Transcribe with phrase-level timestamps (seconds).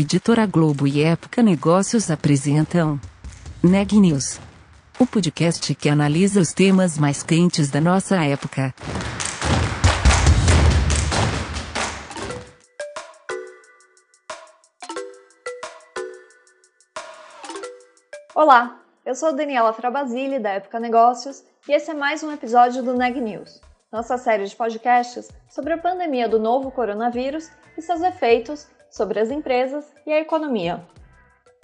[0.00, 3.00] Editora Globo e Época Negócios apresentam
[3.60, 4.38] Neg News,
[4.96, 8.72] o podcast que analisa os temas mais quentes da nossa época.
[18.36, 22.94] Olá, eu sou Daniela Frabasile, da Época Negócios, e esse é mais um episódio do
[22.94, 23.60] Neg News,
[23.90, 29.30] nossa série de podcasts sobre a pandemia do novo coronavírus e seus efeitos sobre as
[29.30, 30.84] empresas e a economia.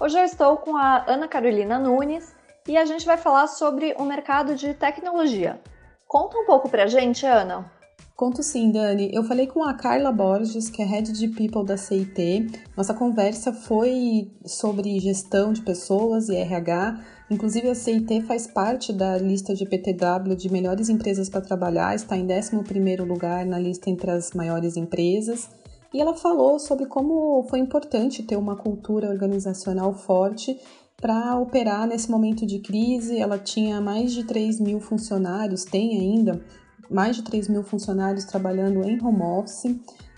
[0.01, 2.34] Hoje eu estou com a Ana Carolina Nunes
[2.69, 5.60] e a gente vai falar sobre o mercado de tecnologia.
[6.06, 7.70] Conta um pouco pra gente, Ana.
[8.16, 9.10] Conto sim, Dani.
[9.12, 12.48] Eu falei com a Carla Borges, que é Head de People da CIT.
[12.77, 17.01] Nossa conversa foi sobre gestão de pessoas e RH.
[17.29, 22.16] Inclusive, a CIT faz parte da lista de PTW de melhores empresas para trabalhar, está
[22.16, 22.54] em 11
[23.02, 25.51] lugar na lista entre as maiores empresas.
[25.95, 30.59] E ela falou sobre como foi importante ter uma cultura organizacional forte
[30.96, 33.16] para operar nesse momento de crise.
[33.16, 36.45] Ela tinha mais de 3 mil funcionários, tem ainda
[36.90, 39.72] mais de 3 mil funcionários trabalhando em home office.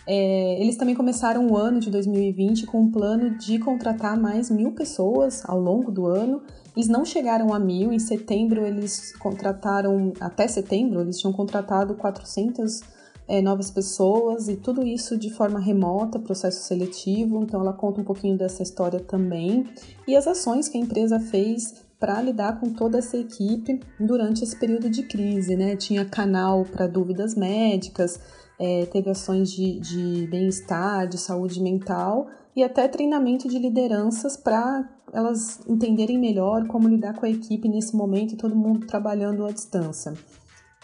[0.07, 4.73] É, eles também começaram o ano de 2020 com um plano de contratar mais mil
[4.73, 6.41] pessoas ao longo do ano.
[6.75, 12.96] Eles não chegaram a mil, em setembro eles contrataram, até setembro, eles tinham contratado 400
[13.29, 17.43] é, novas pessoas e tudo isso de forma remota, processo seletivo.
[17.43, 19.67] Então, ela conta um pouquinho dessa história também
[20.07, 24.57] e as ações que a empresa fez para lidar com toda essa equipe durante esse
[24.57, 25.77] período de crise, né?
[25.77, 28.21] Tinha canal para dúvidas médicas,
[28.59, 34.89] é, teve ações de, de bem-estar, de saúde mental e até treinamento de lideranças para
[35.13, 40.15] elas entenderem melhor como lidar com a equipe nesse momento, todo mundo trabalhando à distância.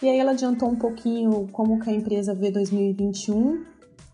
[0.03, 3.63] E aí ela adiantou um pouquinho como que a empresa vê 2021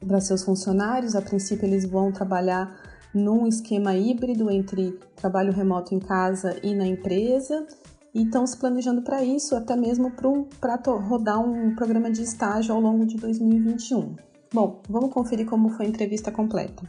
[0.08, 1.16] para seus funcionários.
[1.16, 2.80] A princípio eles vão trabalhar
[3.12, 7.66] num esquema híbrido entre trabalho remoto em casa e na empresa
[8.13, 10.12] e estão se planejando para isso, até mesmo
[10.62, 14.16] para rodar um programa de estágio ao longo de 2021.
[14.53, 16.84] Bom, vamos conferir como foi a entrevista completa.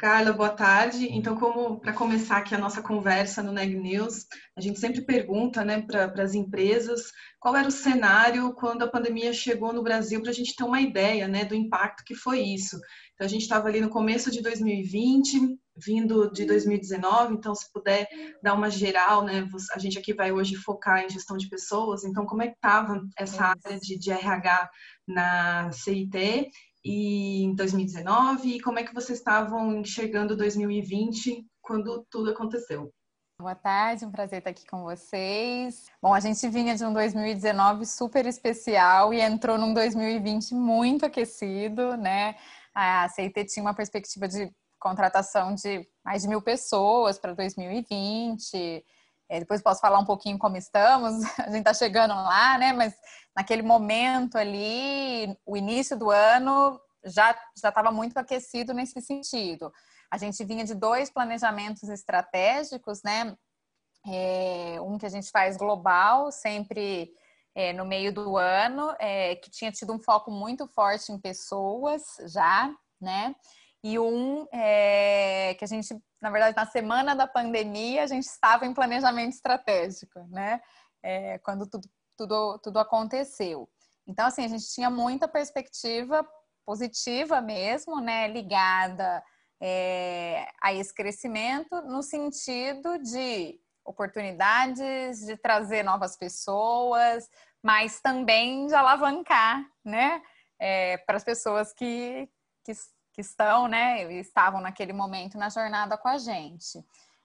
[0.00, 1.08] Carla, boa tarde.
[1.10, 4.24] Então, como para começar aqui a nossa conversa no Neg News,
[4.56, 9.30] a gente sempre pergunta né, para as empresas qual era o cenário quando a pandemia
[9.34, 12.80] chegou no Brasil, para a gente ter uma ideia né, do impacto que foi isso.
[13.12, 18.08] Então, a gente estava ali no começo de 2020, vindo de 2019, então, se puder
[18.42, 22.24] dar uma geral, né, a gente aqui vai hoje focar em gestão de pessoas, então,
[22.24, 24.70] como é que estava essa área de, de RH
[25.06, 26.48] na CIT
[26.84, 32.92] e em 2019 e como é que vocês estavam enxergando 2020 quando tudo aconteceu?
[33.40, 35.86] Boa tarde, um prazer estar aqui com vocês.
[36.02, 41.96] Bom, a gente vinha de um 2019 super especial e entrou num 2020 muito aquecido,
[41.96, 42.36] né?
[42.74, 48.84] A CIT tinha uma perspectiva de contratação de mais de mil pessoas para 2020.
[49.30, 52.72] É, depois posso falar um pouquinho como estamos, a gente está chegando lá, né?
[52.72, 52.92] Mas
[53.34, 59.72] naquele momento ali, o início do ano já estava muito aquecido nesse sentido.
[60.10, 63.36] A gente vinha de dois planejamentos estratégicos, né?
[64.04, 67.12] É, um que a gente faz global, sempre
[67.54, 72.02] é, no meio do ano, é, que tinha tido um foco muito forte em pessoas
[72.26, 73.32] já, né?
[73.82, 78.66] E um é, que a gente na verdade, na semana da pandemia, a gente estava
[78.66, 80.60] em planejamento estratégico, né?
[81.02, 83.68] É, quando tudo, tudo, tudo aconteceu.
[84.06, 86.26] Então, assim, a gente tinha muita perspectiva
[86.66, 88.28] positiva mesmo, né?
[88.28, 89.24] Ligada
[89.62, 97.30] é, a esse crescimento, no sentido de oportunidades, de trazer novas pessoas,
[97.62, 100.22] mas também de alavancar, né?
[100.58, 102.28] É, para as pessoas que,
[102.62, 102.72] que
[103.20, 106.82] que estão, né, estavam naquele momento na jornada com a gente.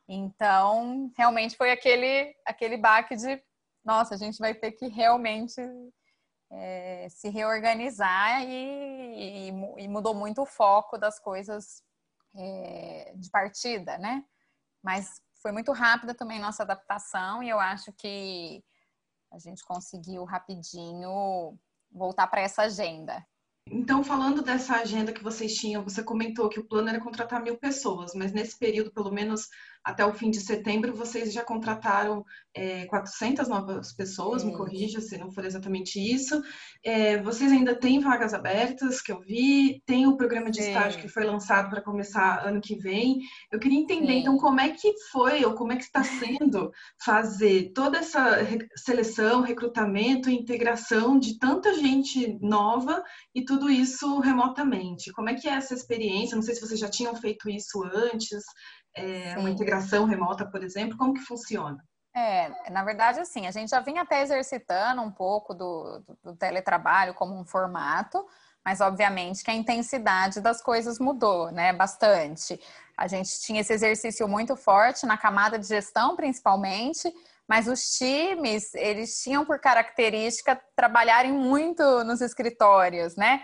[0.07, 3.42] Então, realmente foi aquele, aquele baque de,
[3.83, 5.62] nossa, a gente vai ter que realmente
[6.51, 11.81] é, se reorganizar e, e, e, mudou muito o foco das coisas
[12.36, 14.24] é, de partida, né?
[14.83, 18.63] Mas foi muito rápida também nossa adaptação e eu acho que
[19.31, 21.57] a gente conseguiu rapidinho
[21.89, 23.25] voltar para essa agenda.
[23.71, 27.57] Então, falando dessa agenda que vocês tinham, você comentou que o plano era contratar mil
[27.57, 29.50] pessoas, mas nesse período, pelo menos
[29.86, 35.16] até o fim de setembro vocês já contrataram é, 400 novas pessoas, me corrija se
[35.18, 36.42] não for exatamente isso.
[36.84, 40.70] É, vocês ainda têm vagas abertas, que eu vi, tem o programa de Sim.
[40.70, 43.20] estágio que foi lançado para começar ano que vem.
[43.52, 44.20] Eu queria entender, Sim.
[44.22, 46.72] então, como é que foi ou como é que está sendo
[47.04, 48.40] fazer toda essa
[48.76, 53.04] seleção, recrutamento e integração de tanta gente nova
[53.36, 55.12] e tudo isso remotamente.
[55.12, 56.36] Como é que é essa experiência?
[56.36, 58.44] Não sei se vocês já tinham feito isso antes
[58.95, 60.97] é, uma integração remota, por exemplo?
[60.97, 61.77] Como que funciona?
[62.15, 66.36] É, na verdade, assim, a gente já vinha até exercitando um pouco do, do, do,
[66.38, 68.25] teletrabalho como um formato,
[68.63, 72.57] mas obviamente que a intensidade das coisas mudou, né, bastante.
[72.97, 77.13] A gente tinha esse exercício muito forte na camada de gestão, principalmente,
[77.47, 83.42] mas os times, eles tinham por característica trabalharem muito nos escritórios, né?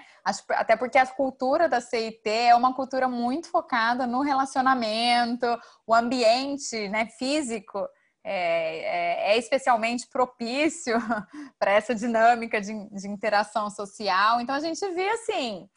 [0.50, 5.46] Até porque a cultura da CIT é uma cultura muito focada no relacionamento,
[5.86, 7.88] o ambiente né, físico
[8.24, 10.96] é, é, é especialmente propício
[11.58, 14.40] para essa dinâmica de, de interação social.
[14.40, 15.68] Então a gente via assim,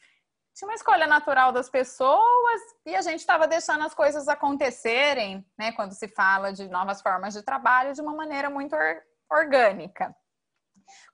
[0.55, 5.73] tinha uma escolha natural das pessoas e a gente estava deixando as coisas acontecerem, né?
[5.73, 10.15] Quando se fala de novas formas de trabalho de uma maneira muito or orgânica.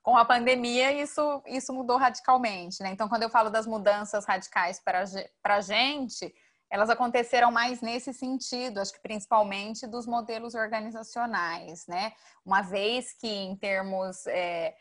[0.03, 2.89] Com a pandemia, isso, isso mudou radicalmente, né?
[2.89, 5.05] Então, quando eu falo das mudanças radicais para
[5.43, 6.31] a gente,
[6.69, 12.13] elas aconteceram mais nesse sentido, acho que principalmente dos modelos organizacionais, né?
[12.45, 14.75] Uma vez que, em termos é,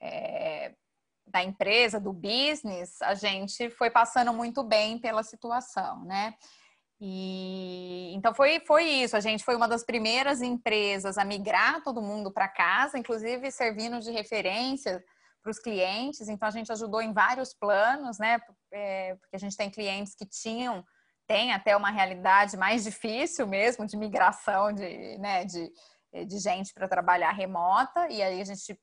[0.00, 0.74] é,
[1.26, 6.34] da empresa, do business, a gente foi passando muito bem pela situação, né?
[7.00, 9.16] E então foi, foi isso.
[9.16, 14.00] A gente foi uma das primeiras empresas a migrar todo mundo para casa, inclusive servindo
[14.00, 15.04] de referência
[15.42, 16.28] para os clientes.
[16.28, 18.40] Então a gente ajudou em vários planos, né?
[18.72, 20.84] É, porque a gente tem clientes que tinham,
[21.26, 25.70] tem até uma realidade mais difícil mesmo de migração de, né, de,
[26.26, 28.78] de gente para trabalhar remota, e aí a gente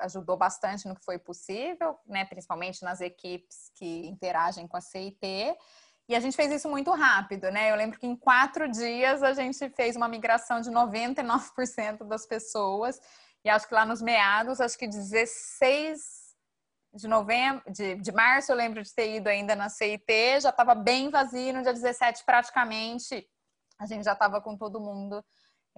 [0.00, 5.56] ajudou bastante no que foi possível, né, principalmente nas equipes que interagem com a CIT.
[6.08, 7.70] E a gente fez isso muito rápido, né?
[7.70, 13.00] Eu lembro que em quatro dias a gente fez uma migração de 99% das pessoas.
[13.44, 16.20] E acho que lá nos meados, acho que 16
[16.92, 20.74] de novembro, de, de março, eu lembro de ter ido ainda na CIT, já estava
[20.74, 23.24] bem vazio, no dia 17 praticamente
[23.80, 25.24] a gente já estava com todo mundo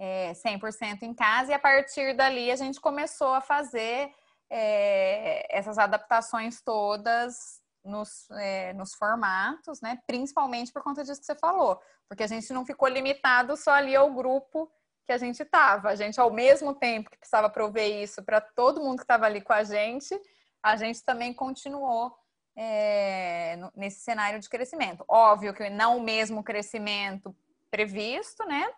[0.03, 4.13] é, 100% em casa, e a partir dali a gente começou a fazer
[4.49, 10.01] é, essas adaptações todas nos, é, nos formatos, né?
[10.05, 13.95] Principalmente por conta disso que você falou, porque a gente não ficou limitado só ali
[13.95, 14.69] ao grupo
[15.05, 15.89] que a gente estava.
[15.89, 19.39] A gente, ao mesmo tempo que precisava prover isso para todo mundo que estava ali
[19.39, 20.19] com a gente,
[20.61, 22.13] a gente também continuou
[22.57, 25.05] é, nesse cenário de crescimento.
[25.07, 27.33] Óbvio que não o mesmo crescimento
[27.71, 28.69] previsto, né?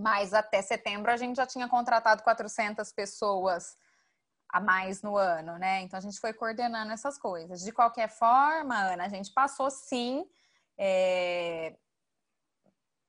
[0.00, 3.76] Mas até setembro a gente já tinha contratado 400 pessoas
[4.48, 5.82] a mais no ano, né?
[5.82, 7.60] Então a gente foi coordenando essas coisas.
[7.62, 10.26] De qualquer forma, Ana, a gente passou sim
[10.78, 11.76] é,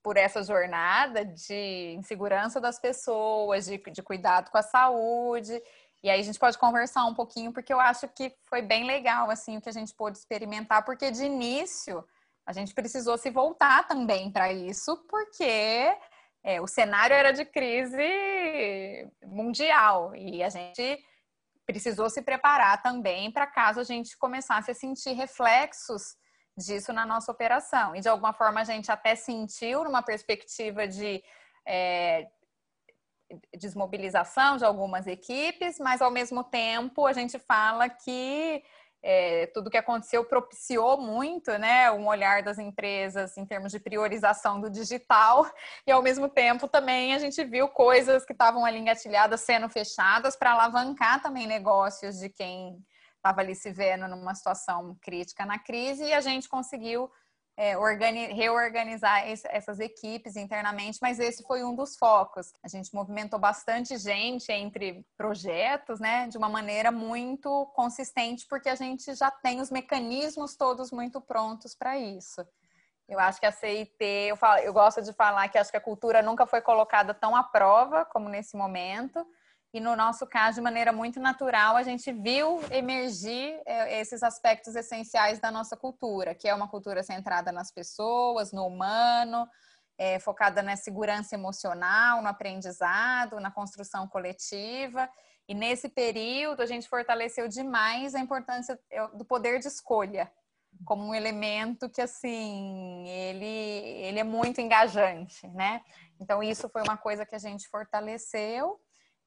[0.04, 5.62] por essa jornada de insegurança das pessoas, de, de cuidado com a saúde.
[6.04, 9.30] E aí a gente pode conversar um pouquinho, porque eu acho que foi bem legal
[9.30, 12.06] assim o que a gente pôde experimentar, porque de início
[12.46, 15.96] a gente precisou se voltar também para isso, porque
[16.44, 21.04] é, o cenário era de crise mundial e a gente
[21.66, 26.16] precisou se preparar também para caso a gente começasse a sentir reflexos
[26.58, 27.96] disso na nossa operação.
[27.96, 31.24] E de alguma forma a gente até sentiu numa perspectiva de
[31.66, 32.28] é,
[33.58, 38.64] desmobilização de algumas equipes, mas ao mesmo tempo a gente fala que
[39.04, 44.62] é, tudo que aconteceu propiciou muito, né, um olhar das empresas em termos de priorização
[44.62, 45.50] do digital.
[45.86, 50.36] E ao mesmo tempo também a gente viu coisas que estavam ali engatilhadas sendo fechadas
[50.36, 52.78] para alavancar também negócios de quem
[53.16, 56.06] estava ali se vendo numa situação crítica na crise.
[56.06, 57.10] E a gente conseguiu
[57.62, 57.76] é,
[58.34, 62.52] reorganizar essas equipes internamente, mas esse foi um dos focos.
[62.64, 68.74] A gente movimentou bastante gente entre projetos, né, de uma maneira muito consistente, porque a
[68.74, 72.44] gente já tem os mecanismos todos muito prontos para isso.
[73.08, 75.82] Eu acho que a CIT, eu, falo, eu gosto de falar que acho que a
[75.82, 79.24] cultura nunca foi colocada tão à prova como nesse momento
[79.74, 84.76] e no nosso caso, de maneira muito natural, a gente viu emergir é, esses aspectos
[84.76, 89.48] essenciais da nossa cultura, que é uma cultura centrada nas pessoas, no humano,
[89.98, 95.10] é, focada na segurança emocional, no aprendizado, na construção coletiva.
[95.48, 100.30] E nesse período, a gente fortaleceu demais a importância é, do poder de escolha.
[100.86, 103.46] como um elemento que assim ele
[104.06, 105.82] ele é muito engajante, né?
[106.20, 108.80] Então isso foi uma coisa que a gente fortaleceu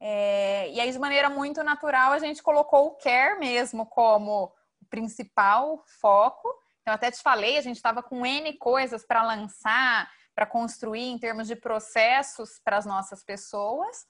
[0.06, 4.84] é, e aí de maneira muito natural a gente colocou o care mesmo como o
[4.90, 6.46] principal foco.
[6.82, 11.18] Então até te falei a gente estava com n coisas para lançar, para construir em
[11.18, 14.04] termos de processos para as nossas pessoas.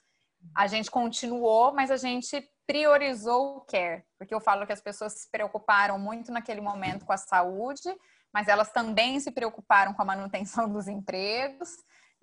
[0.52, 5.12] A gente continuou, mas a gente priorizou o care, porque eu falo que as pessoas
[5.12, 7.94] se preocuparam muito naquele momento com a saúde,
[8.32, 11.68] mas elas também se preocuparam com a manutenção dos empregos,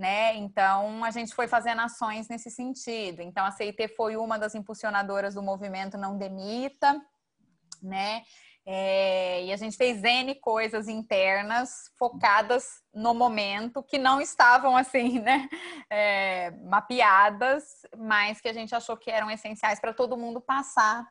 [0.01, 0.35] né?
[0.35, 3.21] Então a gente foi fazendo ações nesse sentido.
[3.21, 6.99] Então a CIT foi uma das impulsionadoras do movimento Não Demita,
[7.83, 8.23] né?
[8.65, 15.19] É, e a gente fez N coisas internas focadas no momento que não estavam assim,
[15.21, 15.47] né,
[15.89, 17.63] é, mapeadas,
[17.95, 21.07] mas que a gente achou que eram essenciais para todo mundo passar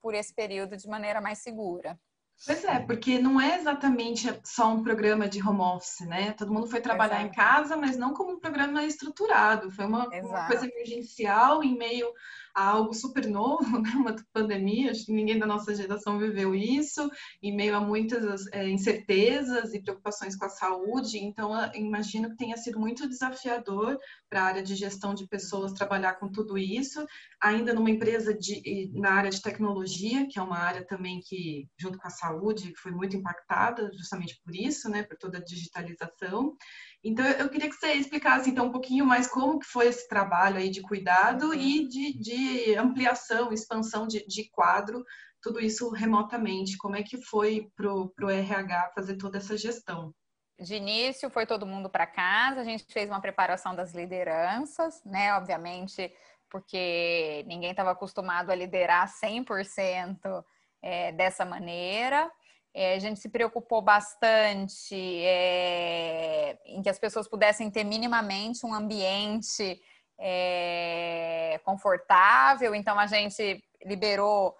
[0.00, 1.98] por esse período de maneira mais segura.
[2.46, 6.32] Pois é, porque não é exatamente só um programa de home office, né?
[6.32, 7.26] Todo mundo foi trabalhar Exato.
[7.26, 9.70] em casa, mas não como um programa estruturado.
[9.70, 12.10] Foi uma, uma coisa emergencial em meio
[12.54, 13.90] algo super novo, né?
[13.94, 17.10] uma pandemia, acho que ninguém da nossa geração viveu isso,
[17.42, 22.56] em meio a muitas é, incertezas e preocupações com a saúde, então imagino que tenha
[22.56, 27.04] sido muito desafiador para a área de gestão de pessoas trabalhar com tudo isso,
[27.40, 31.98] ainda numa empresa de, na área de tecnologia, que é uma área também que, junto
[31.98, 36.56] com a saúde, foi muito impactada justamente por isso, né, por toda a digitalização,
[37.02, 40.58] então, eu queria que você explicasse então um pouquinho mais como que foi esse trabalho
[40.58, 41.54] aí de cuidado uhum.
[41.54, 45.02] e de, de, ampliação, expansão de, de, quadro,
[45.40, 46.76] tudo isso remotamente.
[46.76, 50.14] Como é que foi para o RH fazer toda essa gestão?
[50.58, 55.34] De início, foi todo mundo para casa, a gente fez uma preparação das lideranças, né?
[55.34, 56.12] Obviamente,
[56.50, 60.44] porque ninguém estava acostumado a liderar 100%
[60.82, 62.30] é, dessa maneira.
[62.72, 68.72] É, a gente se preocupou bastante é, em que as pessoas pudessem ter minimamente um
[68.72, 69.80] ambiente
[70.18, 74.54] é, confortável, então a gente liberou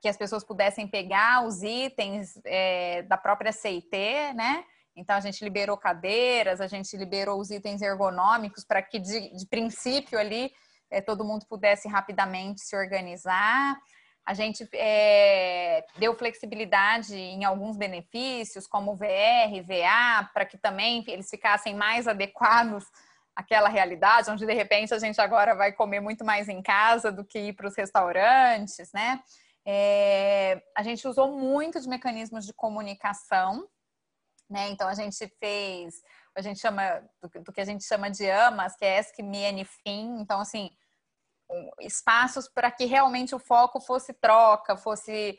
[0.00, 3.90] que as pessoas pudessem pegar os itens é, da própria CIT,
[4.34, 4.64] né?
[4.96, 9.46] Então a gente liberou cadeiras, a gente liberou os itens ergonômicos para que de, de,
[9.46, 10.52] princípio ali
[10.90, 13.76] é, todo mundo pudesse rapidamente se organizar.
[14.28, 21.30] A gente é, deu flexibilidade em alguns benefícios, como VR, VA, para que também eles
[21.30, 22.84] ficassem mais adequados
[23.34, 27.24] àquela realidade, onde de repente a gente agora vai comer muito mais em casa do
[27.24, 29.18] que ir para os restaurantes, né?
[29.66, 33.66] É, a gente usou muito de mecanismos de comunicação,
[34.50, 34.68] né?
[34.68, 36.02] Então a gente fez,
[36.36, 39.46] a gente chama do, do que a gente chama de AMAS, que é Ask Me
[39.46, 40.20] Anything.
[40.20, 40.70] Então assim,
[41.80, 45.38] espaços para que realmente o foco fosse troca, fosse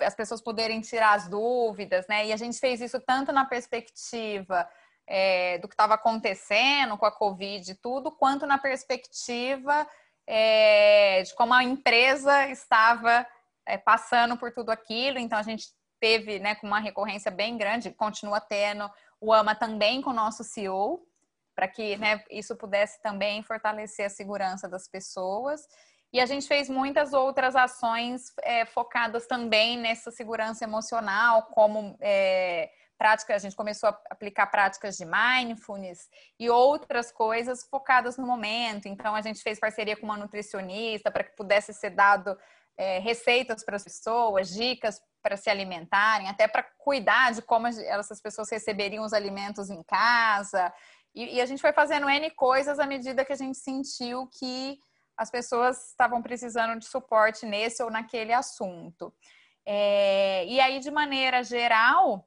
[0.00, 2.26] as pessoas poderem tirar as dúvidas, né?
[2.26, 4.68] E a gente fez isso tanto na perspectiva
[5.06, 9.86] é, do que estava acontecendo com a Covid e tudo, quanto na perspectiva
[10.26, 13.26] é, de como a empresa estava
[13.66, 15.18] é, passando por tudo aquilo.
[15.18, 15.68] Então a gente
[16.00, 18.90] teve, né, com uma recorrência bem grande, continua tendo
[19.20, 21.06] o AMA também com o nosso CEO,
[21.54, 25.66] para que né, isso pudesse também fortalecer a segurança das pessoas.
[26.12, 32.70] E a gente fez muitas outras ações é, focadas também nessa segurança emocional, como é,
[32.98, 38.86] prática, a gente começou a aplicar práticas de mindfulness e outras coisas focadas no momento.
[38.86, 42.36] Então, a gente fez parceria com uma nutricionista para que pudesse ser dado
[42.76, 48.20] é, receitas para as pessoas, dicas para se alimentarem, até para cuidar de como essas
[48.20, 50.72] pessoas receberiam os alimentos em casa.
[51.14, 54.78] E, e, a gente foi fazendo N coisas à medida que a gente sentiu que
[55.16, 59.12] as pessoas estavam precisando de suporte nesse ou naquele assunto.
[59.66, 62.26] É, e aí, de maneira geral,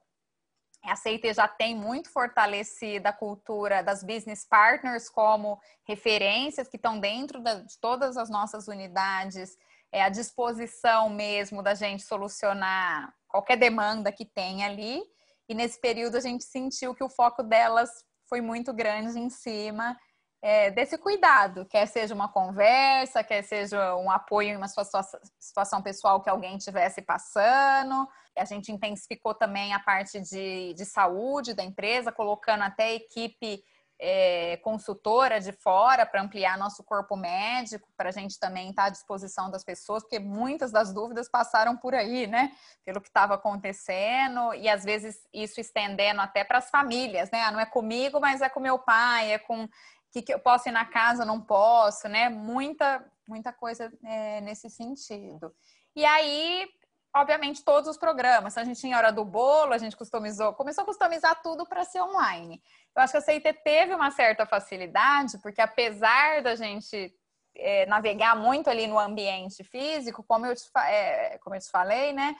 [0.84, 7.00] a CIT já tem muito fortalecida a cultura das business partners como referências que estão
[7.00, 9.56] dentro de todas as nossas unidades,
[9.90, 15.02] é, à disposição mesmo da gente solucionar qualquer demanda que tem ali.
[15.48, 17.90] E nesse período a gente sentiu que o foco delas
[18.34, 19.96] foi muito grande em cima
[20.42, 26.20] é, desse cuidado, quer seja uma conversa, quer seja um apoio em uma situação, pessoal
[26.20, 28.08] que alguém estivesse passando.
[28.36, 33.62] A gente intensificou também a parte de, de saúde da empresa, colocando até equipe
[33.98, 38.88] é, consultora de fora para ampliar nosso corpo médico, para a gente também estar tá
[38.88, 42.52] à disposição das pessoas, porque muitas das dúvidas passaram por aí, né?
[42.84, 47.42] Pelo que estava acontecendo, e às vezes isso estendendo até para as famílias, né?
[47.42, 49.68] Ah, não é comigo, mas é com meu pai, é com
[50.12, 52.28] que, que eu posso ir na casa, não posso, né?
[52.28, 55.52] Muita, muita coisa é, nesse sentido.
[55.96, 56.68] E aí
[57.14, 58.52] obviamente, todos os programas.
[58.52, 61.84] Então, a gente tinha hora do bolo, a gente customizou, começou a customizar tudo para
[61.84, 62.60] ser online.
[62.94, 67.14] Eu acho que a CIT teve uma certa facilidade, porque apesar da gente
[67.56, 72.12] é, navegar muito ali no ambiente físico, como eu te, é, como eu te falei,
[72.12, 72.34] né?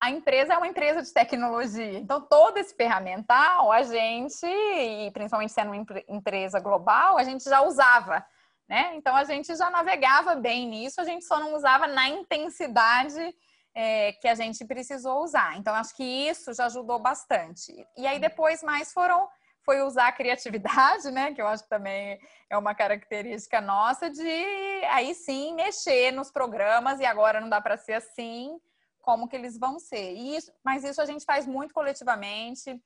[0.00, 1.98] A empresa é uma empresa de tecnologia.
[1.98, 7.62] Então, todo esse ferramental, a gente, e principalmente sendo uma empresa global, a gente já
[7.62, 8.24] usava.
[8.68, 8.92] Né?
[8.94, 13.32] Então, a gente já navegava bem nisso, a gente só não usava na intensidade
[13.74, 15.56] é, que a gente precisou usar.
[15.56, 17.72] Então, acho que isso já ajudou bastante.
[17.96, 19.28] E aí, depois, mais foram
[19.64, 21.32] foi usar a criatividade, né?
[21.32, 22.18] Que eu acho que também
[22.50, 27.76] é uma característica nossa de aí sim mexer nos programas e agora não dá para
[27.76, 28.58] ser assim,
[29.00, 30.14] como que eles vão ser.
[30.14, 32.80] E isso, mas isso a gente faz muito coletivamente,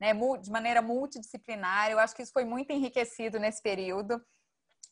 [0.00, 0.14] né?
[0.40, 1.90] De maneira multidisciplinar.
[1.90, 4.20] Eu acho que isso foi muito enriquecido nesse período.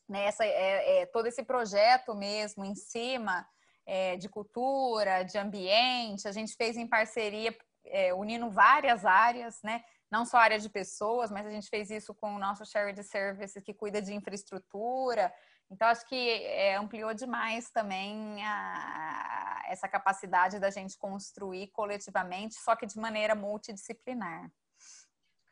[0.09, 0.29] Né?
[0.41, 3.47] é, é, todo esse projeto mesmo em cima
[3.91, 7.53] é, de cultura, de ambiente, a gente fez em parceria,
[7.87, 9.83] é, unindo várias áreas, né?
[10.09, 13.03] não só a área de pessoas, mas a gente fez isso com o nosso Shared
[13.03, 15.33] Services, que cuida de infraestrutura.
[15.69, 22.77] Então, acho que é, ampliou demais também a, essa capacidade da gente construir coletivamente, só
[22.77, 24.51] que de maneira multidisciplinar.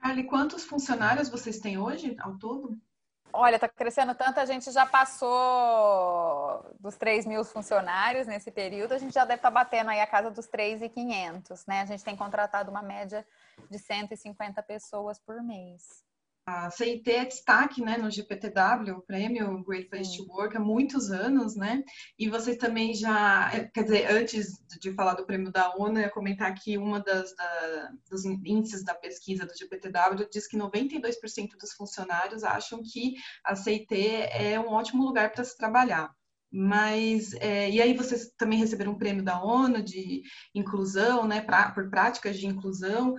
[0.01, 2.81] Carly, quantos funcionários vocês têm hoje ao todo?
[3.33, 8.99] Olha, está crescendo tanto, a gente já passou dos 3 mil funcionários nesse período, a
[8.99, 11.83] gente já deve estar tá batendo aí a casa dos 3.500, né?
[11.83, 13.27] A gente tem contratado uma média
[13.71, 16.08] de 150 pessoas por mês.
[16.51, 21.11] A CIT é destaque né, no GPTW, o prêmio Great Place to Work, há muitos
[21.11, 21.85] anos, né?
[22.19, 26.05] E vocês também já, é, quer dizer, antes de falar do prêmio da ONU, eu
[26.05, 31.51] ia comentar que uma das da, dos índices da pesquisa do GPTW diz que 92%
[31.61, 33.95] dos funcionários acham que a CIT
[34.31, 36.11] é um ótimo lugar para se trabalhar.
[36.51, 40.23] Mas, é, e aí vocês também receberam um prêmio da ONU de
[40.55, 43.17] inclusão, né, pra, por práticas de inclusão,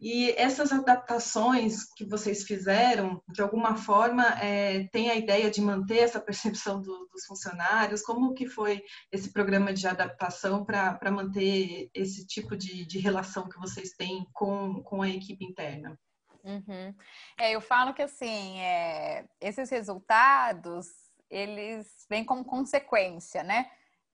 [0.00, 5.98] e essas adaptações que vocês fizeram, de alguma forma, é, tem a ideia de manter
[5.98, 8.02] essa percepção do, dos funcionários?
[8.02, 13.58] Como que foi esse programa de adaptação para manter esse tipo de, de, relação que
[13.58, 15.98] vocês têm com, com a equipe interna?
[16.44, 16.94] Uhum.
[17.36, 20.86] É, eu falo que, assim, é, esses resultados,
[21.28, 23.68] eles vêm como consequência, né?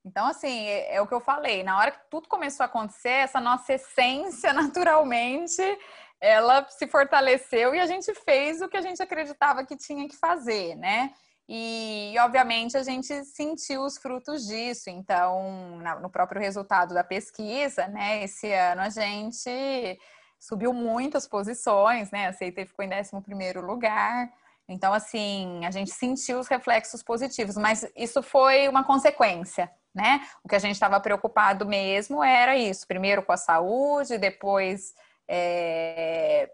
[0.05, 3.09] Então, assim, é, é, o que eu falei, na hora que tudo começou a acontecer,
[3.09, 5.63] essa nossa essência, naturalmente,
[6.21, 10.17] ela se fortaleceu e a gente fez o que a gente acreditava que tinha que
[10.17, 11.13] fazer, né?
[11.49, 14.89] E, obviamente, a gente sentiu os frutos disso.
[14.89, 19.99] Então, no próprio resultado da pesquisa, né, esse ano a gente
[20.39, 22.29] subiu muitas posições, né?
[22.29, 24.31] A CIT ficou em 11 lugar.
[24.69, 30.21] Então, assim, a gente sentiu os reflexos positivos, mas isso foi uma consequência, né?
[30.43, 34.93] O que a gente estava preocupado mesmo era isso, primeiro com a saúde, depois
[35.29, 36.51] é,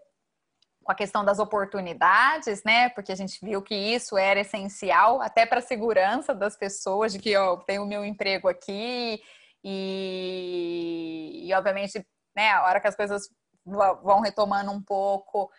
[0.83, 2.89] com a questão das oportunidades, né?
[2.89, 7.19] Porque a gente viu que isso era essencial até para a segurança das pessoas, de
[7.19, 9.21] que ó, tenho o meu emprego aqui
[9.63, 13.29] e, e obviamente, né, a hora que as coisas
[13.65, 15.51] vão retomando um pouco,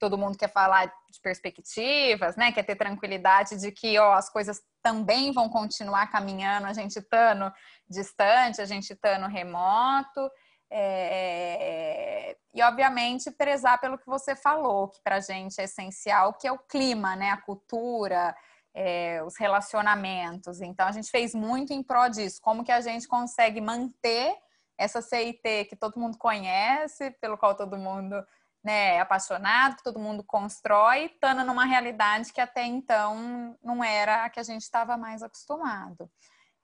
[0.00, 2.50] todo mundo quer falar de perspectivas, né?
[2.50, 7.52] Quer ter tranquilidade de que ó, as coisas também vão continuar caminhando, a gente estando
[7.88, 10.28] distante, a gente estando remoto.
[10.72, 16.46] É, e obviamente prezar pelo que você falou, que para a gente é essencial, que
[16.46, 17.30] é o clima, né?
[17.30, 18.34] A cultura,
[18.74, 20.62] é, os relacionamentos.
[20.62, 22.40] Então a gente fez muito em prol disso.
[22.40, 24.34] Como que a gente consegue manter
[24.78, 28.16] essa CIT que todo mundo conhece, pelo qual todo mundo
[28.62, 34.30] né, apaixonado, que todo mundo constrói, estando numa realidade que até então não era a
[34.30, 36.10] que a gente estava mais acostumado.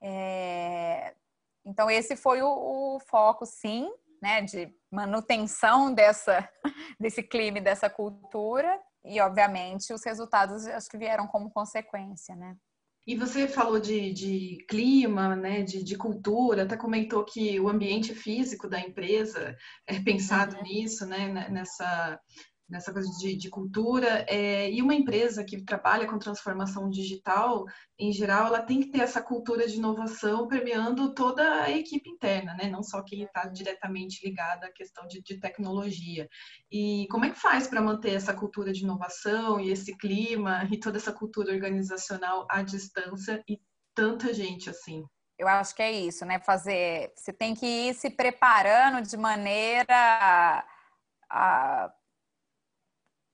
[0.01, 1.15] É...
[1.65, 3.91] Então, esse foi o, o, foco, sim,
[4.23, 6.49] né, de manutenção dessa,
[7.01, 12.57] desse clima dessa cultura, e, obviamente, os resultados acho que vieram como consequência, né?
[13.07, 18.13] E você falou de, de clima, né, de, de, cultura, até comentou que o ambiente
[18.13, 20.63] físico da empresa é pensado uhum.
[20.63, 22.19] nisso, né, nessa,
[22.69, 24.25] nessa coisa de, de cultura.
[24.29, 27.65] É, e uma empresa que trabalha com transformação digital,
[27.99, 32.55] em geral, ela tem que ter essa cultura de inovação permeando toda a equipe interna,
[32.55, 32.69] né?
[32.69, 36.29] não só quem está diretamente ligada à questão de, de, tecnologia.
[36.71, 40.79] E como é que faz para manter essa cultura de inovação e esse clima e
[40.79, 43.61] toda essa cultura organizacional à distância e
[43.95, 45.05] tanta gente assim?
[45.39, 46.41] Eu acho que é isso, né?
[46.41, 47.13] Fazer.
[47.15, 50.65] Você tem que ir se preparando de maneira
[51.31, 51.93] a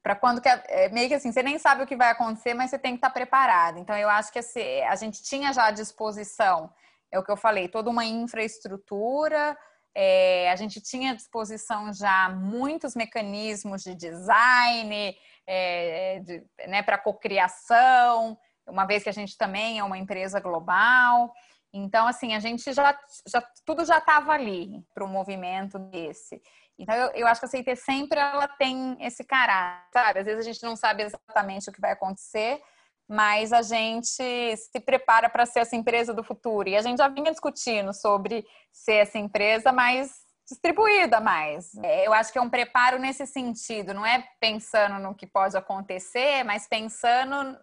[0.02, 2.70] para quando que é, meio que assim, você nem sabe o que vai acontecer, mas
[2.70, 3.78] você tem que estar tá preparado.
[3.78, 6.70] Então eu acho que assim, a gente tinha já à disposição,
[7.10, 9.56] é o que eu falei, toda uma infraestrutura
[9.94, 15.14] É, a gente tinha à disposição já muitos mecanismos de design,
[15.46, 21.32] é, de, né, para cocriação, uma vez que a gente também é uma empresa global.
[21.74, 26.40] Então, assim, a gente já, já tudo já estava ali para o movimento desse.
[26.82, 30.18] Então, eu, eu acho que a CIT sempre ela tem esse caráter, sabe?
[30.18, 32.60] Às vezes a gente não sabe exatamente o que vai acontecer,
[33.08, 36.68] mas a gente se prepara para ser essa empresa do futuro.
[36.68, 41.74] E a gente já vinha discutindo sobre ser essa empresa mais distribuída mais.
[41.76, 45.56] É, eu acho que é um preparo nesse sentido, não é pensando no que pode
[45.56, 47.58] acontecer, mas pensando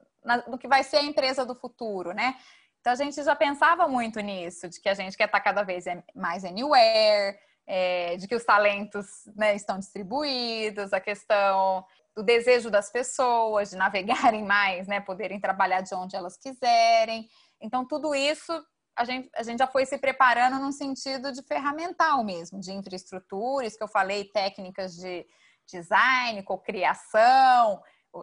[0.48, 2.36] no que vai ser a empresa do futuro, né?
[2.80, 5.86] Então a gente já pensava muito nisso, de que a gente quer estar cada vez
[6.16, 7.38] mais anywhere,
[7.72, 9.06] é, de que os talentos
[9.36, 15.82] né, estão distribuídos, a questão do desejo das pessoas de navegarem mais, né, poderem trabalhar
[15.82, 17.30] de onde elas quiserem.
[17.62, 18.52] Então tudo isso
[18.98, 23.66] a gente, a gente já foi se preparando num sentido de ferramental mesmo, de infraestrutura,
[23.66, 25.26] isso que eu falei, técnicas de
[25.72, 27.82] design, cocriação.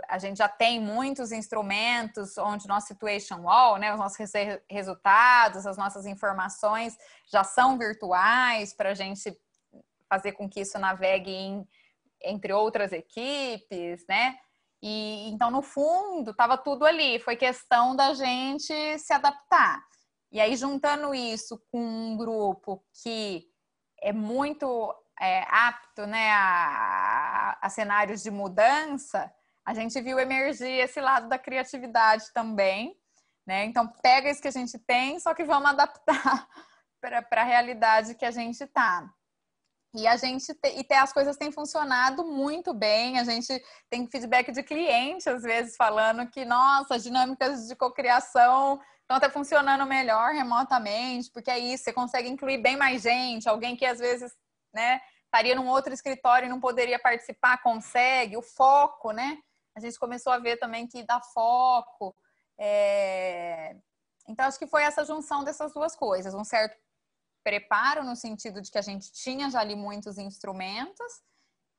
[0.09, 4.19] A gente já tem muitos instrumentos onde nosso situation wall, né, os nossos
[4.69, 6.97] resultados, as nossas informações
[7.31, 9.37] já são virtuais para a gente
[10.09, 11.69] fazer com que isso navegue em,
[12.23, 14.37] entre outras equipes, né?
[14.83, 19.81] E então no fundo estava tudo ali, foi questão da gente se adaptar.
[20.31, 23.47] E aí, juntando isso com um grupo que
[24.03, 29.33] é muito é, apto né, a, a, cenários de mudança,
[29.67, 32.97] a gente viu emergir esse lado da criatividade também.
[33.47, 33.65] Né?
[33.65, 36.49] Então, pega isso que a gente tem, só que vamos adaptar
[37.01, 39.09] para a realidade que a gente está.
[39.95, 43.19] E a gente te, e ter as coisas têm funcionado muito bem.
[43.19, 48.81] A gente tem feedback de cliente, às vezes, falando que, nossa, as dinâmicas de cocriação
[49.07, 53.77] então tá funcionando melhor remotamente, porque é isso, você consegue incluir bem mais gente, alguém
[53.77, 54.33] que às vezes,
[54.75, 59.39] né, estaria num outro escritório e não poderia participar, consegue, o foco, né?
[59.77, 62.17] A gente começou a ver também que dá foco.
[62.59, 63.77] É...
[64.27, 66.77] Então, acho que foi essa junção dessas duas coisas, um certo
[67.45, 71.23] preparo no sentido de que a gente tinha já ali muitos instrumentos,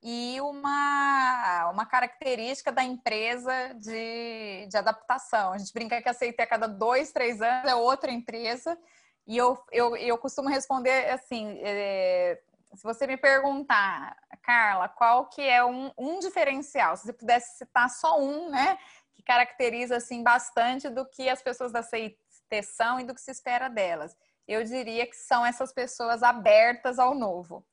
[0.02, 5.52] e uma, uma característica da empresa de, de adaptação.
[5.52, 8.78] A gente brinca que a CIT a cada dois, três anos é outra empresa,
[9.26, 12.40] e eu, eu, eu costumo responder assim, é,
[12.78, 17.90] se você me perguntar, Carla, qual que é um, um diferencial, se você pudesse citar
[17.90, 18.78] só um, né,
[19.14, 22.18] que caracteriza assim bastante do que as pessoas da CIT
[22.64, 24.16] são e do que se espera delas,
[24.48, 27.66] eu diria que são essas pessoas abertas ao novo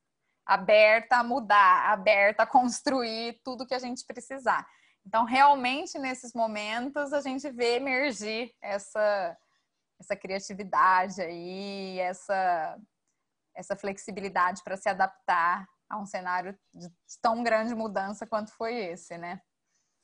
[0.46, 4.66] aberta a mudar, aberta a construir tudo que a gente precisar.
[5.06, 9.36] Então, realmente, nesses momentos, a gente vê emergir essa,
[10.00, 12.78] essa criatividade aí, essa,
[13.54, 16.88] essa flexibilidade para se adaptar a um cenário de
[17.22, 19.40] tão grande mudança quanto foi esse, né?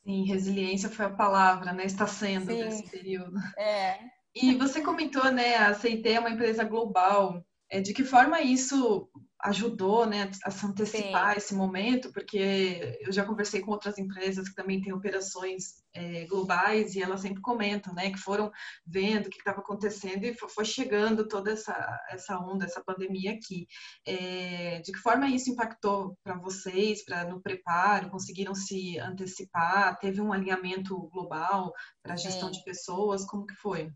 [0.04, 1.84] Sim, resiliência foi a palavra, né?
[1.84, 2.64] Está sendo Sim.
[2.64, 3.36] nesse período.
[3.58, 3.98] É.
[4.34, 5.56] E você comentou, né?
[5.56, 7.44] A CIT é uma empresa global.
[7.70, 9.08] É, de que forma isso
[9.42, 11.38] ajudou né, a se antecipar Sim.
[11.38, 16.94] esse momento, porque eu já conversei com outras empresas que também têm operações é, globais
[16.94, 18.50] e elas sempre comentam né, que foram
[18.86, 23.66] vendo o que estava acontecendo e foi chegando toda essa, essa onda, essa pandemia aqui.
[24.06, 28.10] É, de que forma isso impactou para vocês, para no preparo?
[28.10, 29.98] Conseguiram se antecipar?
[29.98, 31.72] Teve um alinhamento global
[32.02, 32.58] para a gestão Sim.
[32.58, 33.24] de pessoas?
[33.24, 33.90] Como que foi?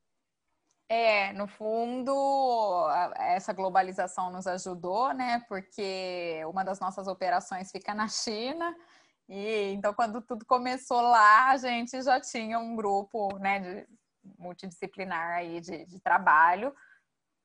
[0.88, 5.42] É, no fundo, essa globalização nos ajudou, né?
[5.48, 8.74] Porque uma das nossas operações fica na China.
[9.28, 13.88] E então, quando tudo começou lá, a gente já tinha um grupo, né, de,
[14.38, 16.74] multidisciplinar aí de, de trabalho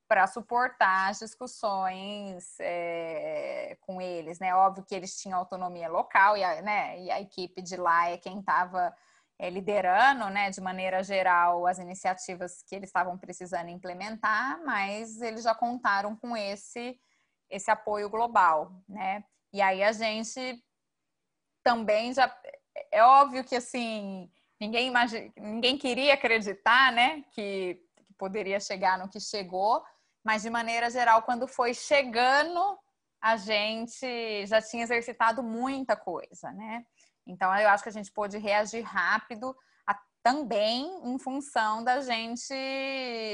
[0.08, 4.54] para suportar as discussões é, com eles, né?
[4.56, 8.18] Óbvio que eles tinham autonomia local e a, né, e a equipe de lá é
[8.18, 8.94] quem estava
[9.48, 15.56] liderando, né, de maneira geral, as iniciativas que eles estavam precisando implementar, mas eles já
[15.56, 17.00] contaram com esse
[17.50, 19.24] esse apoio global, né?
[19.52, 20.64] E aí a gente
[21.64, 22.32] também já
[22.92, 29.10] é óbvio que assim ninguém imagina, ninguém queria acreditar, né, que, que poderia chegar no
[29.10, 29.82] que chegou,
[30.24, 32.78] mas de maneira geral, quando foi chegando,
[33.22, 36.86] a gente já tinha exercitado muita coisa, né?
[37.30, 42.54] Então, eu acho que a gente pôde reagir rápido a, também em função da gente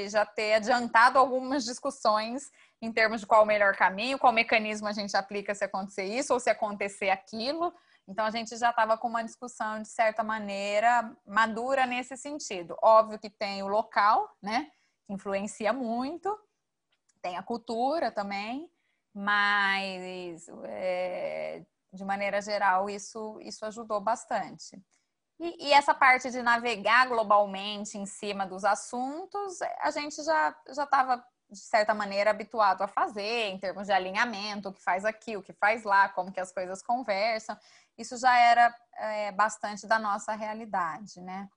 [0.10, 4.92] já ter adiantado algumas discussões em termos de qual o melhor caminho, qual mecanismo a
[4.92, 7.74] gente aplica se acontecer isso ou se acontecer aquilo.
[8.08, 12.78] Então, a gente já estava com uma discussão, de certa maneira, madura nesse sentido.
[12.82, 14.70] Óbvio que tem o local, né,
[15.08, 16.38] que influencia muito,
[17.22, 18.70] tem a cultura também,
[19.14, 24.80] mas é, de maneira geral isso, isso ajudou bastante.
[25.40, 31.26] E, e, essa parte de navegar globalmente em cima dos assuntos, a gente já estava,
[31.50, 35.44] de certa maneira, habituado a fazer, em termos de alinhamento, o que faz aqui, o
[35.44, 37.58] que faz lá, como que as coisas conversam.
[37.98, 41.50] Isso já era é, bastante da nossa realidade, né?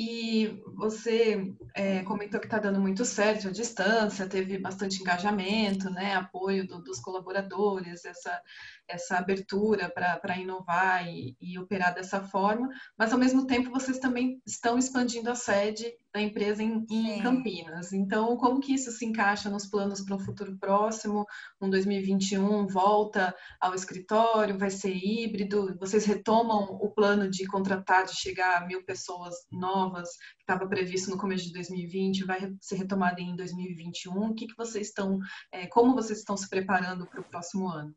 [0.00, 6.14] E você é, comentou que está dando muito certo a distância, teve bastante engajamento, né,
[6.14, 8.40] apoio do, dos colaboradores, essa,
[8.86, 14.40] essa abertura para inovar e, e, operar dessa forma, mas ao mesmo tempo vocês também
[14.46, 17.92] estão expandindo a sede da empresa em, em Campinas.
[17.92, 21.26] Então, como que isso se encaixa nos planos para um futuro próximo?
[21.60, 25.76] Um 2021 volta ao escritório, vai ser híbrido?
[25.78, 31.10] Vocês retomam o plano de contratar, de chegar a mil pessoas novas, que estava previsto
[31.10, 34.12] no começo de 2020, vai ser retomado em 2021?
[34.12, 35.18] O que, que vocês estão,
[35.52, 37.94] é, como vocês estão se preparando para o próximo ano?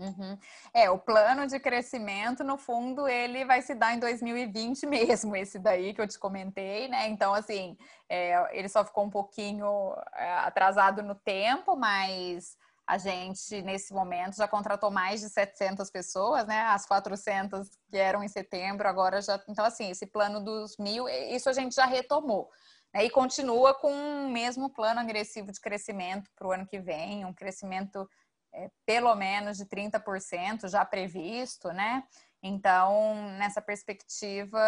[0.00, 0.38] Uhum.
[0.72, 5.58] É, o plano de crescimento, no fundo, ele vai se dar em 2020 mesmo, esse
[5.58, 7.06] daí que eu te comentei, né?
[7.08, 7.76] Então, assim,
[8.08, 14.36] é, ele só ficou um pouquinho é, atrasado no tempo, mas a gente, nesse momento,
[14.36, 16.62] já contratou mais de 700 pessoas, né?
[16.62, 19.38] As 400 que eram em setembro, agora já.
[19.48, 22.50] Então, assim, esse plano dos mil, isso a gente já retomou.
[22.92, 23.04] Né?
[23.04, 27.34] E continua com o mesmo plano agressivo de crescimento para o ano que vem, um
[27.34, 28.08] crescimento
[28.52, 32.02] é, pelo menos de 30% já previsto, né?
[32.42, 34.58] Então, nessa perspectiva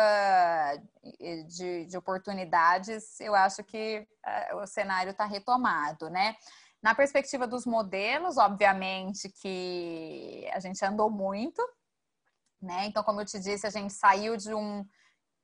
[1.48, 4.06] de, de oportunidades, eu acho que
[4.52, 6.36] uh, o cenário está retomado, né?
[6.82, 11.62] Na perspectiva dos modelos, obviamente que a gente andou muito,
[12.60, 12.86] né?
[12.86, 14.86] Então, como eu te disse, a gente saiu de um,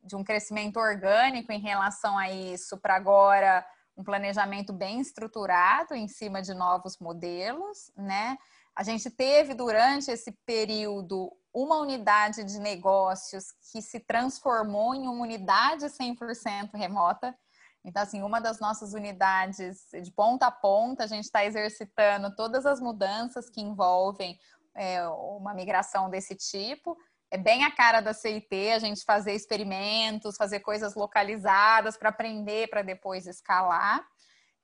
[0.02, 3.64] de um crescimento orgânico em relação a isso para agora
[3.98, 8.38] um planejamento bem estruturado em cima de novos modelos, né?
[8.74, 15.20] A gente teve durante esse período uma unidade de negócios que se transformou em uma
[15.24, 17.36] unidade 100% remota.
[17.84, 22.64] Então, assim, uma das nossas unidades de ponta a ponta, a gente está exercitando todas
[22.64, 24.38] as mudanças que envolvem
[24.76, 26.96] é, uma migração desse tipo
[27.30, 32.68] é bem a cara da CIT a gente fazer experimentos, fazer coisas localizadas para aprender,
[32.68, 34.06] para depois escalar.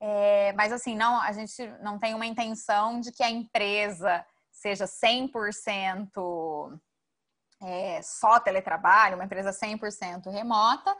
[0.01, 4.87] É, mas assim, não, a gente não tem uma intenção de que a empresa seja
[4.87, 6.81] 100%
[7.63, 10.95] é, só teletrabalho, uma empresa 100% remota,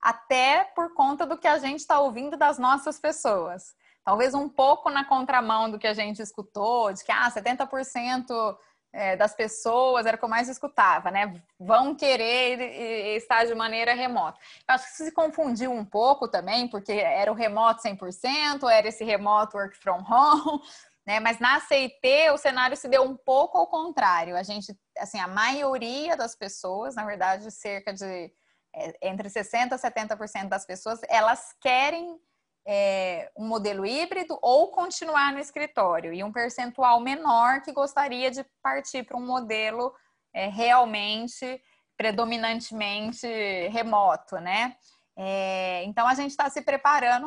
[0.00, 3.74] até por conta do que a gente está ouvindo das nossas pessoas.
[4.04, 8.56] Talvez um pouco na contramão do que a gente escutou, de que ah, 70%
[8.92, 11.40] é, das pessoas, era o que eu mais escutava, né?
[11.58, 14.38] Vão querer estar de maneira remota.
[14.68, 19.04] Eu acho que se confundiu um pouco também, porque era o remoto 100%, era esse
[19.04, 20.62] remoto work from home,
[21.06, 21.20] né?
[21.20, 24.36] Mas na CIT o cenário se deu um pouco ao contrário.
[24.36, 28.32] A gente, assim, a maioria das pessoas, na verdade, cerca de
[28.74, 32.18] é, entre 60% e 70% das pessoas, elas querem
[32.66, 38.44] é, um modelo híbrido ou continuar no escritório, e um percentual menor que gostaria de
[38.62, 39.92] partir para um modelo
[40.32, 41.60] é, realmente,
[41.96, 43.26] predominantemente
[43.68, 44.76] remoto, né?
[45.16, 47.26] É, então a gente está se preparando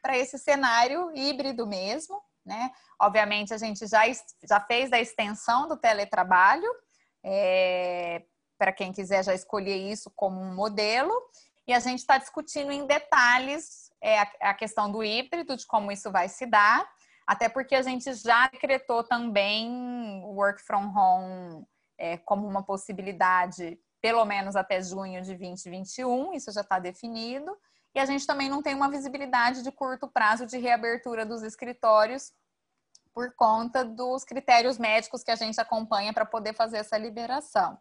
[0.00, 2.70] para esse cenário híbrido mesmo, né?
[3.00, 4.02] Obviamente a gente já,
[4.48, 6.68] já fez a extensão do teletrabalho,
[7.22, 8.22] é,
[8.56, 11.12] para quem quiser já escolher isso como um modelo,
[11.66, 16.12] e a gente está discutindo em detalhes é a, questão do híbrido, de como isso
[16.12, 16.86] vai se dar,
[17.26, 23.78] até porque a gente já decretou também o work from home é, como uma possibilidade,
[24.02, 27.56] pelo menos até junho de 2021, isso já está definido,
[27.94, 32.30] e a gente também não tem uma visibilidade de curto prazo de reabertura dos escritórios
[33.14, 37.78] por conta dos critérios médicos que a gente acompanha para poder fazer essa liberação.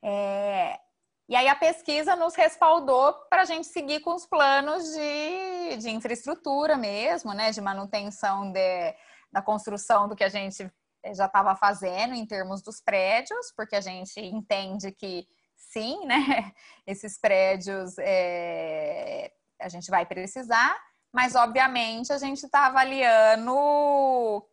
[0.00, 0.78] É,
[1.28, 5.90] e aí a pesquisa nos respaldou para a gente seguir com os planos de, de
[5.90, 7.50] infraestrutura mesmo, né?
[7.50, 8.94] De manutenção de,
[9.32, 10.70] da construção do que a gente
[11.14, 16.52] já estava fazendo em termos dos prédios, porque a gente entende que sim, né?
[16.86, 20.76] Esses prédios é, a gente vai precisar,
[21.12, 24.46] mas obviamente a gente está avaliando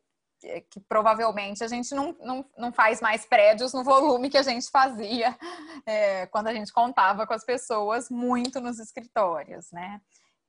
[0.70, 4.70] que provavelmente a gente não, não, não faz mais prédios no volume que a gente
[4.70, 5.38] fazia
[5.86, 10.02] é, quando a gente contava com as pessoas muito nos escritórios, né?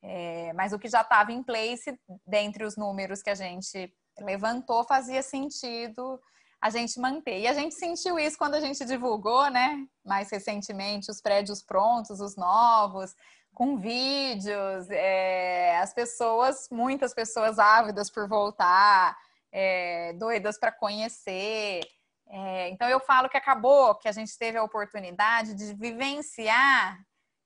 [0.03, 4.85] É, mas o que já estava em place, dentre os números que a gente levantou,
[4.85, 6.21] fazia sentido
[6.61, 7.41] a gente manter.
[7.41, 9.87] E a gente sentiu isso quando a gente divulgou, né?
[10.05, 13.15] Mais recentemente, os prédios prontos, os novos,
[13.55, 19.17] com vídeos, é, as pessoas, muitas pessoas ávidas por voltar
[19.55, 21.81] é, doidas para conhecer.
[22.29, 26.99] É, então eu falo que acabou que a gente teve a oportunidade de vivenciar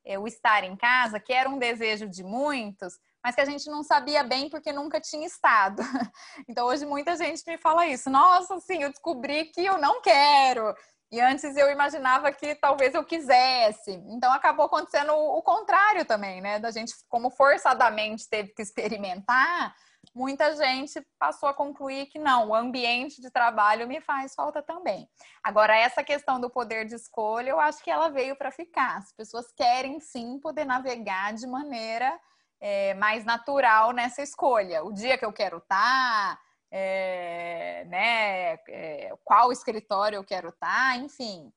[0.07, 3.69] é, o estar em casa, que era um desejo de muitos, mas que a gente
[3.69, 5.83] não sabia bem porque nunca tinha estado.
[6.49, 8.09] Então hoje muita gente me fala isso.
[8.09, 10.75] Nossa, assim, eu descobri que eu não quero.
[11.11, 13.93] E antes eu imaginava que talvez eu quisesse.
[14.09, 16.59] Então acabou acontecendo o, contrário também, né?
[16.59, 19.75] Da gente, como forçadamente teve que experimentar,
[20.15, 25.09] muita gente passou a concluir que não, o ambiente de trabalho me faz falta também.
[25.43, 28.97] Agora, essa questão do poder de escolha, eu acho que ela veio para ficar.
[28.97, 32.19] As pessoas querem sim poder navegar de maneira
[32.61, 34.85] é, mais natural nessa escolha.
[34.85, 36.37] O dia que eu quero estar.
[36.37, 36.41] Tá,
[36.71, 41.53] é, né, é, qual escritório eu quero estar, tá, enfim.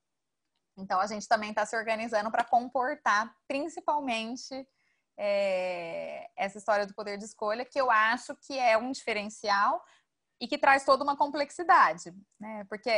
[0.77, 4.67] Então a gente também está se organizando para comportar, principalmente
[5.17, 9.83] é, essa história do poder de escolha, que eu acho que é um diferencial
[10.39, 12.65] e que traz toda uma complexidade, né?
[12.67, 12.89] Porque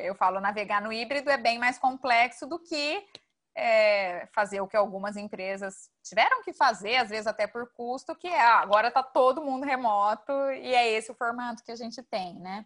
[0.00, 3.06] eu falo navegar no híbrido é bem mais complexo do que
[3.54, 8.28] é, fazer o que algumas empresas tiveram que fazer, às vezes até por custo, que
[8.28, 12.02] é ah, agora está todo mundo remoto e é esse o formato que a gente
[12.02, 12.64] tem, né?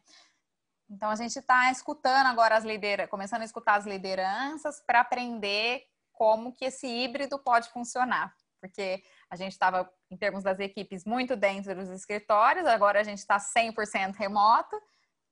[0.89, 5.83] Então a gente está escutando agora as lideranças, começando a escutar as lideranças para aprender
[6.13, 11.35] como que esse híbrido pode funcionar, porque a gente estava, em termos das equipes, muito
[11.35, 14.81] dentro dos escritórios, agora a gente está 100% remoto,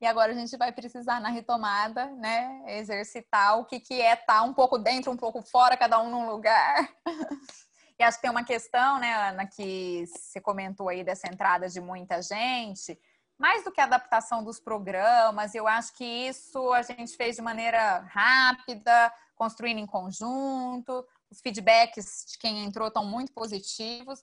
[0.01, 4.27] e agora a gente vai precisar, na retomada, né, exercitar o que, que é estar
[4.27, 6.89] tá um pouco dentro, um pouco fora, cada um num lugar.
[7.99, 11.81] e acho que tem uma questão, né, Ana, que você comentou aí dessa entrada de
[11.81, 12.99] muita gente.
[13.39, 17.43] Mais do que a adaptação dos programas, eu acho que isso a gente fez de
[17.43, 21.07] maneira rápida, construindo em conjunto.
[21.31, 24.23] Os feedbacks de quem entrou estão muito positivos.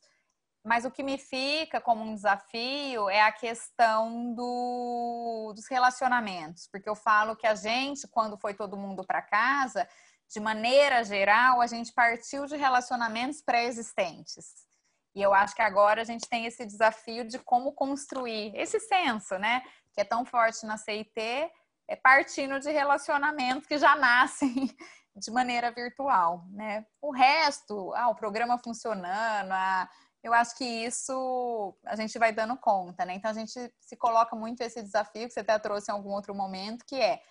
[0.67, 6.89] Mas o que me fica como um desafio é a questão do, dos relacionamentos, porque
[6.89, 9.87] eu falo que a gente, quando foi todo mundo para casa,
[10.29, 14.67] de maneira geral, a gente partiu de relacionamentos pré-existentes.
[15.15, 19.37] E eu acho que agora a gente tem esse desafio de como construir esse senso,
[19.37, 19.63] né?
[19.93, 21.49] Que é tão forte na CIT,
[21.87, 24.69] é partindo de relacionamentos que já nascem
[25.17, 26.85] de maneira virtual, né?
[27.01, 29.89] O resto, ah, o programa funcionando, a
[30.23, 33.15] eu acho que isso a gente vai dando conta, né?
[33.15, 36.35] Então a gente se coloca muito esse desafio que você até trouxe em algum outro
[36.35, 37.21] momento, que é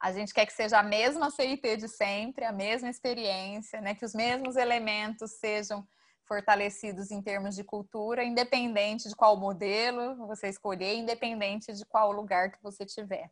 [0.00, 3.94] a gente quer que seja a mesma CIT de sempre, a mesma experiência, né?
[3.94, 5.86] Que os mesmos elementos sejam
[6.24, 12.52] fortalecidos em termos de cultura, independente de qual modelo você escolher, independente de qual lugar
[12.52, 13.30] que você tiver.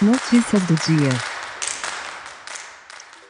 [0.00, 1.37] Notícias do dia.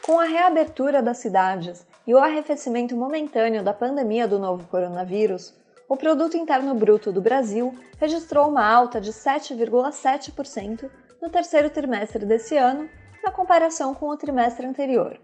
[0.09, 5.53] Com a reabertura das cidades e o arrefecimento momentâneo da pandemia do novo coronavírus,
[5.87, 10.89] o Produto Interno Bruto do Brasil registrou uma alta de 7,7%
[11.21, 12.89] no terceiro trimestre desse ano,
[13.23, 15.15] na comparação com o trimestre anterior.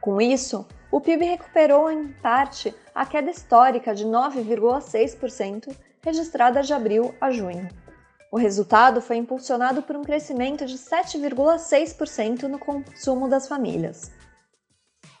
[0.00, 5.72] Com isso, o PIB recuperou em parte a queda histórica de 9,6%
[6.02, 7.68] registrada de abril a junho.
[8.30, 14.10] O resultado foi impulsionado por um crescimento de 7,6% no consumo das famílias.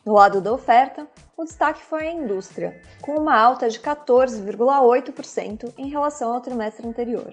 [0.04, 5.88] No lado da oferta, o destaque foi a indústria, com uma alta de 14,8% em
[5.88, 7.32] relação ao trimestre anterior.